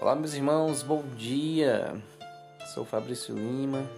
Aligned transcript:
Olá, 0.00 0.16
meus 0.16 0.34
irmãos, 0.34 0.82
bom 0.82 1.02
dia. 1.16 1.94
Sou 2.74 2.84
Fabrício 2.84 3.32
Lima. 3.32 3.88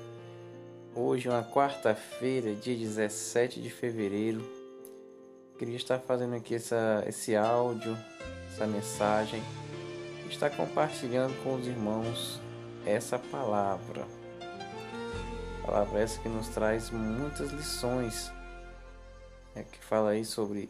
Hoje 0.94 1.26
é 1.26 1.30
uma 1.30 1.42
quarta-feira, 1.42 2.54
dia 2.54 2.76
17 2.76 3.62
de 3.62 3.70
fevereiro. 3.70 4.46
Queria 5.58 5.74
estar 5.74 5.98
fazendo 5.98 6.36
aqui 6.36 6.54
essa, 6.54 7.02
esse 7.08 7.34
áudio, 7.34 7.96
essa 8.52 8.66
mensagem, 8.66 9.42
estar 10.28 10.50
compartilhando 10.50 11.34
com 11.42 11.54
os 11.54 11.66
irmãos 11.66 12.40
essa 12.84 13.18
palavra. 13.18 14.06
Palavra 15.64 16.00
essa 16.00 16.20
que 16.20 16.28
nos 16.28 16.48
traz 16.48 16.90
muitas 16.90 17.50
lições, 17.50 18.30
é 19.54 19.62
que 19.62 19.78
fala 19.78 20.10
aí 20.10 20.26
sobre 20.26 20.68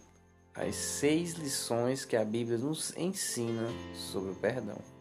as 0.54 0.76
seis 0.76 1.32
lições 1.32 2.04
que 2.04 2.16
a 2.16 2.24
Bíblia 2.24 2.56
nos 2.56 2.96
ensina 2.96 3.68
sobre 3.92 4.30
o 4.30 4.34
perdão. 4.36 4.95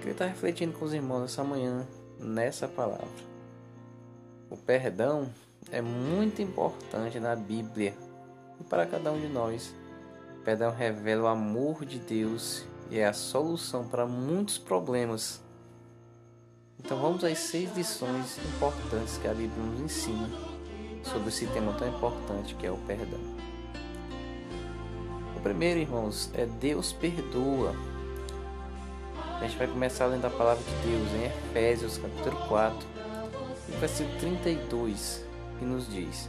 Queria 0.00 0.12
estar 0.12 0.26
refletindo 0.26 0.72
com 0.72 0.86
os 0.86 0.94
irmãos 0.94 1.24
essa 1.24 1.44
manhã 1.44 1.86
nessa 2.18 2.66
palavra. 2.66 3.06
O 4.48 4.56
perdão 4.56 5.28
é 5.70 5.82
muito 5.82 6.40
importante 6.40 7.20
na 7.20 7.36
Bíblia 7.36 7.94
e 8.58 8.64
para 8.64 8.86
cada 8.86 9.12
um 9.12 9.20
de 9.20 9.28
nós. 9.28 9.74
O 10.38 10.42
perdão 10.42 10.72
revela 10.72 11.24
o 11.24 11.26
amor 11.26 11.84
de 11.84 11.98
Deus 11.98 12.64
e 12.90 12.98
é 12.98 13.06
a 13.06 13.12
solução 13.12 13.86
para 13.86 14.06
muitos 14.06 14.56
problemas. 14.56 15.42
Então 16.78 16.98
vamos 16.98 17.22
às 17.22 17.38
seis 17.38 17.76
lições 17.76 18.38
importantes 18.38 19.18
que 19.18 19.28
a 19.28 19.34
Bíblia 19.34 19.62
nos 19.62 19.80
ensina 19.80 20.30
sobre 21.02 21.28
esse 21.28 21.46
tema 21.48 21.74
tão 21.74 21.86
importante 21.86 22.54
que 22.54 22.66
é 22.66 22.70
o 22.70 22.78
perdão. 22.78 23.20
O 25.36 25.40
primeiro, 25.42 25.78
irmãos, 25.78 26.30
é 26.32 26.46
Deus 26.46 26.90
perdoa. 26.90 27.89
A 29.40 29.44
gente 29.44 29.56
vai 29.56 29.66
começar 29.66 30.04
lendo 30.04 30.26
a 30.26 30.30
palavra 30.30 30.62
de 30.62 30.88
Deus 30.90 31.08
em 31.12 31.24
Efésios 31.24 31.96
capítulo 31.96 32.36
4, 32.46 32.86
versículo 33.80 34.18
32, 34.18 35.24
que 35.58 35.64
nos 35.64 35.90
diz: 35.90 36.28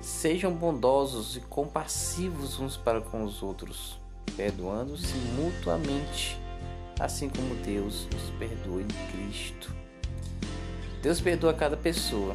Sejam 0.00 0.52
bondosos 0.52 1.36
e 1.36 1.40
compassivos 1.42 2.58
uns 2.58 2.76
para 2.76 3.00
com 3.00 3.22
os 3.22 3.44
outros, 3.44 3.96
perdoando-se 4.36 5.14
mutuamente, 5.36 6.36
assim 6.98 7.28
como 7.28 7.54
Deus 7.64 8.08
nos 8.12 8.28
perdoa 8.40 8.82
em 8.82 8.88
Cristo. 9.12 9.72
Deus 11.00 11.20
perdoa 11.20 11.54
cada 11.54 11.76
pessoa 11.76 12.34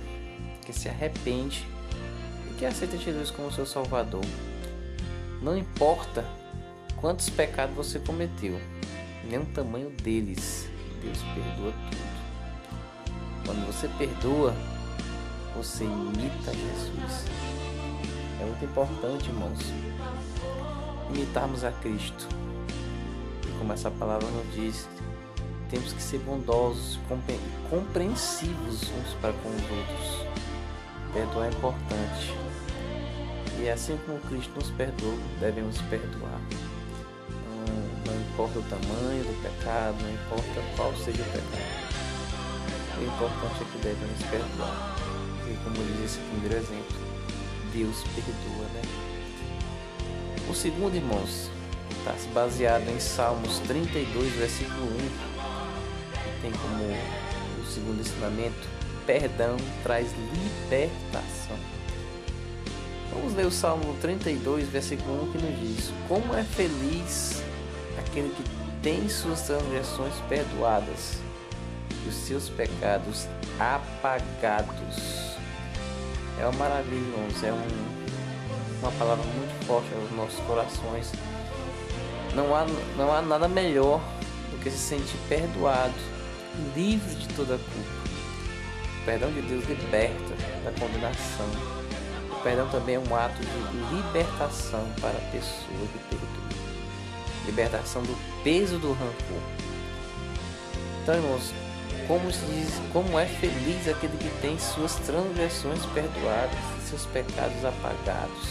que 0.66 0.72
se 0.72 0.88
arrepende 0.88 1.68
e 2.50 2.54
que 2.54 2.66
aceita 2.66 2.96
Jesus 2.96 3.30
como 3.30 3.52
seu 3.52 3.66
Salvador. 3.66 4.24
Não 5.42 5.58
importa 5.58 6.26
quantos 7.02 7.30
pecados 7.30 7.76
você 7.76 8.00
cometeu, 8.00 8.58
nem 9.30 9.40
o 9.40 9.46
tamanho 9.46 9.90
deles. 9.90 10.70
Deus 11.02 11.18
perdoa 11.34 11.74
tudo. 11.90 12.12
Quando 13.46 13.66
você 13.66 13.88
perdoa, 13.98 14.54
você 15.56 15.84
imita 15.84 16.54
Jesus. 16.54 17.26
É 18.40 18.46
muito 18.46 18.66
importante, 18.66 19.30
irmãos, 19.30 19.60
imitarmos 21.14 21.64
a 21.64 21.72
Cristo. 21.72 22.28
E 23.48 23.58
como 23.58 23.74
essa 23.74 23.92
palavra 23.92 24.28
nos 24.30 24.54
diz, 24.54 24.88
temos 25.70 25.94
que 25.94 26.02
ser 26.02 26.20
bondosos, 26.20 27.00
compreensivos 27.70 28.84
uns 28.84 29.14
para 29.22 29.34
com 29.34 29.50
os 29.50 29.62
outros. 29.62 30.28
Perdoar 31.14 31.46
é 31.46 31.50
importante. 31.50 32.34
E 33.60 33.70
assim 33.70 33.98
como 34.06 34.20
Cristo 34.22 34.54
nos 34.56 34.72
perdoou, 34.72 35.18
devemos 35.40 35.80
perdoar 35.84 36.40
importa 38.32 38.60
o 38.60 38.64
tamanho 38.64 39.24
do 39.26 39.42
pecado, 39.44 39.98
não 40.02 40.14
importa 40.14 40.62
qual 40.78 40.96
seja 40.96 41.22
o 41.22 41.26
pecado. 41.26 41.92
O 42.98 43.04
importante 43.04 43.62
é 43.62 43.66
que 43.66 43.78
devemos 43.80 44.24
perdoar. 44.30 44.96
E 45.48 45.58
como 45.64 45.76
diz 45.76 46.06
esse 46.06 46.20
primeiro 46.20 46.56
exemplo, 46.56 46.96
Deus 47.74 48.04
perdoa, 48.16 48.66
né? 48.74 48.82
O 50.50 50.54
segundo, 50.54 50.96
irmãos, 50.96 51.50
está 51.98 52.16
baseado 52.34 52.88
em 52.90 53.00
Salmos 53.00 53.60
32, 53.60 54.34
versículo 54.34 54.86
1, 54.86 54.98
que 56.14 56.42
tem 56.42 56.52
como 56.52 56.84
o 57.62 57.66
segundo 57.66 58.00
ensinamento, 58.00 58.70
perdão 59.06 59.58
traz 59.84 60.08
libertação. 60.34 61.58
Vamos 63.12 63.34
ler 63.34 63.46
o 63.46 63.52
Salmo 63.52 63.94
32, 64.00 64.70
versículo 64.70 65.24
1, 65.24 65.32
que 65.34 65.38
nos 65.38 65.60
diz: 65.60 65.94
Como 66.08 66.34
é 66.34 66.44
feliz 66.44 67.44
aquele 67.98 68.30
que 68.30 68.44
tem 68.82 69.08
suas 69.08 69.42
transgressões 69.42 70.14
perdoadas 70.28 71.18
e 72.06 72.10
os 72.10 72.16
seus 72.16 72.50
pecados 72.50 73.28
apagados. 73.60 75.38
É 76.40 76.46
uma 76.46 76.58
maravilha, 76.58 76.96
irmãos. 76.96 77.44
É 77.44 77.54
um, 77.54 78.82
uma 78.82 78.92
palavra 78.94 79.24
muito 79.24 79.66
forte 79.66 79.90
aos 79.94 80.12
nossos 80.12 80.40
corações. 80.46 81.12
Não 82.36 82.56
há, 82.56 82.66
não 82.98 83.14
há 83.14 83.22
nada 83.22 83.48
melhor 83.48 84.02
do 84.50 84.58
que 84.64 84.72
se 84.72 84.78
sentir 84.78 85.18
perdoado, 85.28 85.94
livre 86.76 87.16
de 87.16 87.28
toda 87.36 87.58
culpa. 87.58 88.02
O 89.02 89.06
perdão 89.06 89.32
de 89.32 89.42
Deus 89.42 89.66
liberta 89.68 90.36
da 90.64 90.72
condenação. 90.80 91.48
O 92.32 92.44
perdão 92.44 92.68
também 92.70 92.96
é 92.96 93.00
um 93.00 93.16
ato 93.16 93.40
de 93.42 93.96
libertação 93.96 94.88
para 95.00 95.18
a 95.18 95.32
pessoa 95.32 95.88
que 95.92 96.00
perdoa 96.10 96.61
libertação 97.46 98.04
do 98.04 98.18
peso 98.44 98.78
do 98.78 98.92
rancor. 98.94 99.42
Então, 101.02 101.16
irmãos, 101.16 101.54
como, 102.08 102.32
se 102.32 102.46
diz, 102.46 102.82
como 102.92 103.18
é 103.18 103.26
feliz 103.26 103.88
aquele 103.88 104.18
que 104.18 104.30
tem 104.42 104.58
suas 104.60 104.96
transgressões 104.96 105.86
perdoadas, 105.88 106.60
seus 106.88 107.06
pecados 107.06 107.64
apagados. 107.64 108.50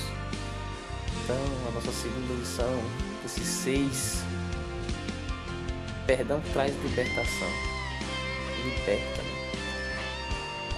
Então, 1.25 1.37
a 1.69 1.71
nossa 1.73 1.93
segunda 1.93 2.35
lição, 2.35 2.81
esses 3.25 3.47
seis, 3.47 4.23
perdão 6.07 6.41
traz 6.53 6.75
libertação, 6.83 7.49
liberta. 8.65 9.23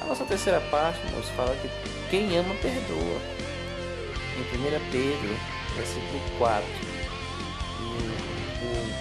A 0.01 0.05
nossa 0.05 0.25
terceira 0.25 0.61
parte, 0.63 1.01
irmãos, 1.07 1.29
fala 1.31 1.57
que 1.57 1.71
quem 2.11 2.37
ama 2.37 2.55
perdoa. 2.57 3.21
Em 4.37 4.41
1 4.41 4.91
Pedro, 4.91 5.37
versículo 5.77 6.21
4, 6.39 6.65
o 6.65 7.02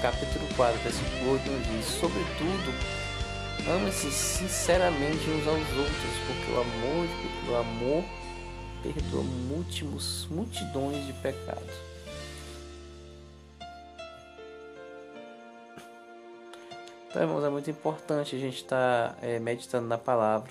capítulo 0.02 0.48
4, 0.56 0.80
versículo 0.82 1.32
8 1.34 1.50
nos 1.50 1.68
diz: 1.68 1.86
Sobretudo, 1.86 2.74
ame-se 3.76 4.12
sinceramente 4.12 5.30
uns 5.30 5.48
aos 5.48 5.78
outros, 5.78 6.14
porque 6.28 6.52
o 6.52 6.62
amor, 6.62 7.08
porque 7.22 7.52
o 7.52 7.56
amor 7.58 8.04
perdoa 8.84 9.24
múltimos, 9.24 10.28
multidões 10.30 11.06
de 11.06 11.14
pecados. 11.14 11.92
Então, 17.10 17.22
irmãos, 17.24 17.44
é 17.44 17.50
muito 17.50 17.70
importante 17.70 18.36
a 18.36 18.40
gente 18.40 18.58
estar 18.58 19.18
é, 19.22 19.38
meditando 19.38 19.88
na 19.88 19.98
palavra. 19.98 20.50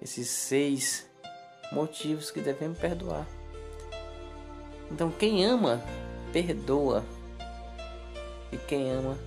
Esses 0.00 0.28
seis 0.28 1.06
motivos 1.72 2.30
que 2.30 2.40
devemos 2.40 2.78
perdoar. 2.78 3.26
Então, 4.90 5.10
quem 5.10 5.44
ama, 5.44 5.82
perdoa 6.32 7.04
e 8.52 8.56
quem 8.56 8.90
ama 8.90 9.18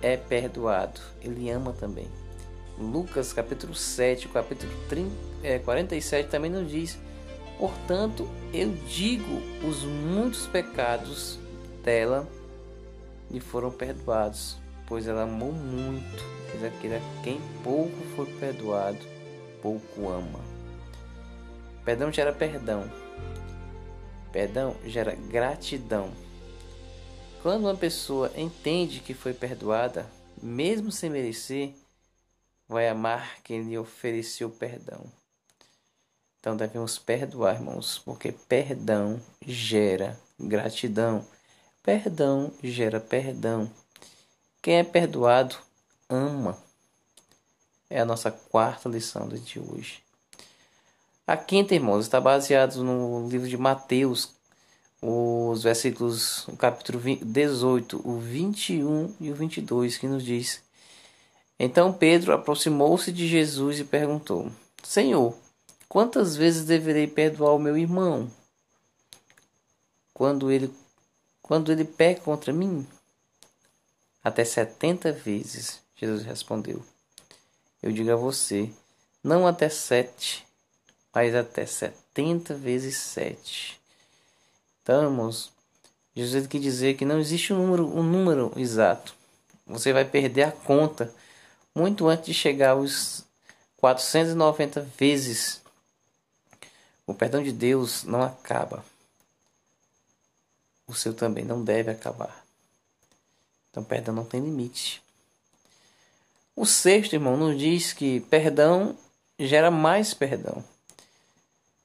é 0.00 0.16
perdoado. 0.16 1.00
Ele 1.20 1.50
ama 1.50 1.72
também. 1.72 2.08
Lucas 2.78 3.32
capítulo 3.32 3.74
7, 3.74 4.28
capítulo 4.28 4.72
30, 4.88 5.10
é, 5.42 5.58
47 5.58 6.28
também 6.28 6.50
nos 6.50 6.70
diz: 6.70 6.98
Portanto, 7.58 8.28
eu 8.52 8.72
digo, 8.88 9.40
os 9.66 9.84
muitos 9.84 10.46
pecados 10.46 11.38
dela 11.84 12.28
lhe 13.30 13.40
foram 13.40 13.70
perdoados, 13.70 14.58
pois 14.86 15.06
ela 15.06 15.22
amou 15.22 15.52
muito. 15.52 16.24
Mas 16.52 16.64
aquele 16.64 16.96
a 16.96 17.00
quem 17.22 17.40
pouco 17.62 17.96
foi 18.14 18.26
perdoado, 18.26 18.98
pouco 19.62 20.08
ama. 20.08 20.40
Perdão 21.84 22.12
gera 22.12 22.32
perdão. 22.32 22.90
Perdão 24.32 24.74
gera 24.84 25.14
gratidão. 25.14 26.10
Quando 27.42 27.64
uma 27.64 27.74
pessoa 27.74 28.30
entende 28.36 29.00
que 29.00 29.12
foi 29.12 29.34
perdoada, 29.34 30.08
mesmo 30.40 30.92
sem 30.92 31.10
merecer, 31.10 31.74
vai 32.68 32.88
amar 32.88 33.42
quem 33.42 33.64
lhe 33.64 33.76
ofereceu 33.76 34.48
perdão. 34.48 35.04
Então 36.38 36.56
devemos 36.56 37.00
perdoar, 37.00 37.56
irmãos, 37.56 37.98
porque 37.98 38.30
perdão 38.30 39.20
gera 39.44 40.16
gratidão. 40.38 41.26
Perdão 41.82 42.52
gera 42.62 43.00
perdão. 43.00 43.68
Quem 44.62 44.76
é 44.76 44.84
perdoado 44.84 45.56
ama. 46.08 46.56
É 47.90 48.00
a 48.00 48.04
nossa 48.04 48.30
quarta 48.30 48.88
lição 48.88 49.28
de 49.28 49.58
hoje. 49.58 50.00
A 51.26 51.36
quinta, 51.36 51.74
irmãos, 51.74 52.04
está 52.04 52.20
baseada 52.20 52.76
no 52.76 53.28
livro 53.28 53.48
de 53.48 53.56
Mateus, 53.56 54.32
os 55.02 55.64
versículos, 55.64 56.46
o 56.46 56.56
capítulo 56.56 57.02
18, 57.20 58.08
o 58.08 58.20
21 58.20 59.12
e 59.20 59.32
o 59.32 59.34
22, 59.34 59.98
que 59.98 60.06
nos 60.06 60.24
diz: 60.24 60.62
Então 61.58 61.92
Pedro 61.92 62.32
aproximou-se 62.32 63.10
de 63.10 63.26
Jesus 63.26 63.80
e 63.80 63.84
perguntou: 63.84 64.50
Senhor, 64.80 65.36
quantas 65.88 66.36
vezes 66.36 66.64
deverei 66.64 67.08
perdoar 67.08 67.52
o 67.54 67.58
meu 67.58 67.76
irmão 67.76 68.30
quando 70.14 70.52
ele 70.52 70.72
quando 71.42 71.72
ele 71.72 71.84
peca 71.84 72.20
contra 72.20 72.52
mim? 72.52 72.86
Até 74.22 74.44
setenta 74.44 75.10
vezes, 75.10 75.82
Jesus 75.96 76.22
respondeu. 76.22 76.80
Eu 77.82 77.90
digo 77.90 78.12
a 78.12 78.16
você, 78.16 78.70
não 79.24 79.48
até 79.48 79.68
sete, 79.68 80.46
mas 81.12 81.34
até 81.34 81.66
setenta 81.66 82.54
vezes 82.54 82.96
sete. 82.96 83.81
Então, 84.82 85.04
irmãos, 85.04 85.52
Jesus 86.14 86.46
quer 86.46 86.58
dizer 86.58 86.94
que 86.94 87.04
não 87.04 87.20
existe 87.20 87.52
um 87.52 87.58
número, 87.58 87.86
um 87.86 88.02
número 88.02 88.52
exato. 88.56 89.14
Você 89.66 89.92
vai 89.92 90.04
perder 90.04 90.42
a 90.42 90.52
conta 90.52 91.14
muito 91.74 92.08
antes 92.08 92.26
de 92.26 92.34
chegar 92.34 92.70
aos 92.70 93.24
490 93.76 94.80
vezes. 94.98 95.62
O 97.06 97.14
perdão 97.14 97.42
de 97.42 97.52
Deus 97.52 98.04
não 98.04 98.22
acaba. 98.22 98.84
O 100.86 100.94
seu 100.94 101.14
também 101.14 101.44
não 101.44 101.64
deve 101.64 101.90
acabar. 101.90 102.44
Então, 103.70 103.82
perdão 103.82 104.14
não 104.14 104.24
tem 104.24 104.40
limite. 104.40 105.02
O 106.54 106.66
sexto, 106.66 107.14
irmão, 107.14 107.36
nos 107.36 107.58
diz 107.58 107.92
que 107.92 108.20
perdão 108.20 108.96
gera 109.38 109.70
mais 109.70 110.12
perdão. 110.12 110.62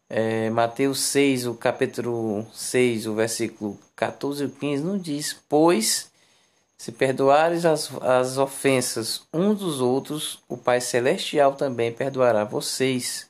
É, 0.09 0.49
Mateus 0.49 1.01
6, 1.01 1.47
o 1.47 1.53
capítulo 1.53 2.47
6, 2.53 3.07
o 3.07 3.15
versículo 3.15 3.77
14 3.95 4.45
e 4.45 4.49
15, 4.49 4.83
nos 4.83 5.03
diz: 5.03 5.35
Pois, 5.49 6.09
se 6.77 6.91
perdoares 6.91 7.65
as, 7.65 7.91
as 8.01 8.37
ofensas 8.37 9.23
uns 9.33 9.59
dos 9.59 9.81
outros, 9.81 10.39
o 10.47 10.55
Pai 10.55 10.79
Celestial 10.79 11.55
também 11.55 11.91
perdoará 11.91 12.45
vocês. 12.45 13.27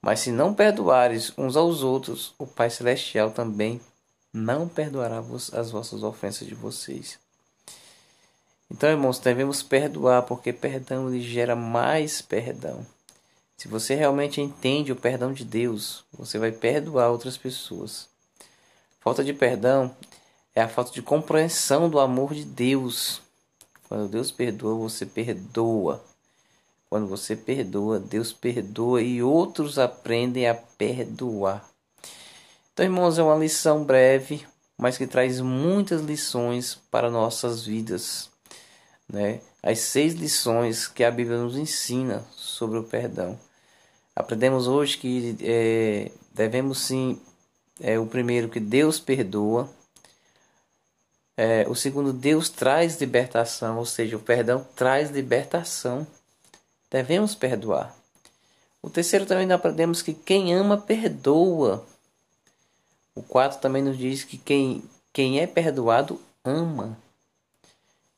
Mas 0.00 0.18
se 0.20 0.32
não 0.32 0.52
perdoares 0.52 1.32
uns 1.38 1.56
aos 1.56 1.82
outros, 1.82 2.34
o 2.36 2.46
Pai 2.46 2.68
Celestial 2.68 3.30
também 3.30 3.80
não 4.32 4.66
perdoará 4.66 5.22
as 5.52 5.70
vossas 5.70 6.02
ofensas 6.02 6.48
de 6.48 6.54
vocês. 6.56 7.20
Então, 8.68 8.90
irmãos, 8.90 9.18
devemos 9.18 9.62
perdoar, 9.62 10.22
porque 10.22 10.52
perdão 10.52 11.08
lhe 11.08 11.20
gera 11.20 11.54
mais 11.54 12.22
perdão. 12.22 12.84
Se 13.62 13.68
você 13.68 13.94
realmente 13.94 14.40
entende 14.40 14.90
o 14.90 14.96
perdão 14.96 15.32
de 15.32 15.44
Deus, 15.44 16.04
você 16.12 16.36
vai 16.36 16.50
perdoar 16.50 17.10
outras 17.10 17.36
pessoas. 17.36 18.08
Falta 18.98 19.22
de 19.22 19.32
perdão 19.32 19.94
é 20.52 20.60
a 20.60 20.68
falta 20.68 20.90
de 20.90 21.00
compreensão 21.00 21.88
do 21.88 22.00
amor 22.00 22.34
de 22.34 22.44
Deus. 22.44 23.22
Quando 23.88 24.10
Deus 24.10 24.32
perdoa, 24.32 24.74
você 24.74 25.06
perdoa. 25.06 26.04
Quando 26.90 27.06
você 27.06 27.36
perdoa, 27.36 28.00
Deus 28.00 28.32
perdoa 28.32 29.00
e 29.00 29.22
outros 29.22 29.78
aprendem 29.78 30.48
a 30.48 30.56
perdoar. 30.56 31.64
Então, 32.72 32.84
irmãos, 32.84 33.16
é 33.16 33.22
uma 33.22 33.36
lição 33.36 33.84
breve, 33.84 34.44
mas 34.76 34.98
que 34.98 35.06
traz 35.06 35.40
muitas 35.40 36.02
lições 36.02 36.74
para 36.90 37.08
nossas 37.08 37.64
vidas. 37.64 38.28
Né? 39.08 39.40
As 39.62 39.78
seis 39.78 40.14
lições 40.14 40.88
que 40.88 41.04
a 41.04 41.12
Bíblia 41.12 41.38
nos 41.38 41.56
ensina 41.56 42.26
sobre 42.32 42.76
o 42.76 42.82
perdão. 42.82 43.38
Aprendemos 44.14 44.66
hoje 44.66 44.98
que 44.98 45.36
é, 45.40 46.10
devemos 46.34 46.78
sim, 46.78 47.20
é, 47.80 47.98
o 47.98 48.06
primeiro, 48.06 48.48
que 48.48 48.60
Deus 48.60 49.00
perdoa. 49.00 49.70
É, 51.36 51.66
o 51.68 51.74
segundo, 51.74 52.12
Deus 52.12 52.50
traz 52.50 53.00
libertação, 53.00 53.78
ou 53.78 53.86
seja, 53.86 54.16
o 54.16 54.20
perdão 54.20 54.66
traz 54.76 55.10
libertação. 55.10 56.06
Devemos 56.90 57.34
perdoar. 57.34 57.94
O 58.82 58.90
terceiro 58.90 59.24
também 59.24 59.50
aprendemos 59.50 60.02
que 60.02 60.12
quem 60.12 60.54
ama 60.54 60.76
perdoa. 60.76 61.86
O 63.14 63.22
quarto 63.22 63.60
também 63.60 63.82
nos 63.82 63.96
diz 63.96 64.24
que 64.24 64.36
quem, 64.36 64.82
quem 65.12 65.40
é 65.40 65.46
perdoado 65.46 66.20
ama. 66.44 66.98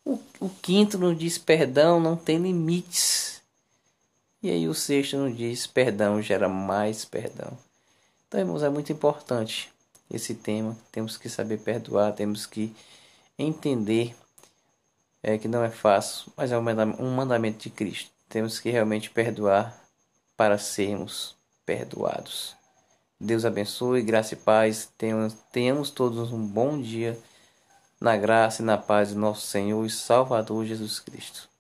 O, 0.05 0.19
o 0.41 0.49
quinto 0.49 0.99
nos 0.99 1.17
diz 1.17 1.39
perdão 1.39 2.01
não 2.01 2.17
tem 2.17 2.39
limites. 2.39 3.43
E 4.45 4.51
aí 4.51 4.69
o 4.69 4.75
sexto 4.75 5.17
nos 5.17 5.35
diz: 5.35 5.67
perdão 5.67 6.21
gera 6.21 6.51
mais 6.51 7.03
perdão. 7.03 7.57
Então, 8.29 8.39
irmãos, 8.39 8.63
é 8.63 8.69
muito 8.69 8.93
importante 8.93 9.73
esse 10.11 10.35
tema. 10.35 10.77
Temos 10.93 11.17
que 11.17 11.31
saber 11.31 11.61
perdoar, 11.61 12.13
temos 12.13 12.45
que 12.45 12.77
entender 13.39 14.15
é, 15.23 15.39
que 15.39 15.49
não 15.49 15.65
é 15.65 15.71
fácil, 15.71 16.31
mas 16.37 16.53
é 16.53 16.59
um 16.59 17.15
mandamento 17.15 17.57
de 17.57 17.71
Cristo. 17.71 18.11
Temos 18.29 18.61
que 18.61 18.69
realmente 18.69 19.09
perdoar 19.09 19.83
para 20.37 20.59
sermos 20.59 21.35
perdoados. 21.65 22.55
Deus 23.19 23.47
abençoe, 23.47 24.03
graça 24.03 24.35
e 24.35 24.37
paz. 24.37 24.93
Tenhamos, 24.99 25.33
tenhamos 25.51 25.89
todos 25.89 26.31
um 26.31 26.47
bom 26.47 26.79
dia 26.83 27.19
na 27.99 28.15
graça 28.15 28.61
e 28.61 28.67
na 28.67 28.77
paz 28.77 29.15
do 29.15 29.19
nosso 29.19 29.47
Senhor 29.47 29.87
e 29.87 29.89
Salvador 29.89 30.67
Jesus 30.67 31.01
Cristo. 31.01 31.54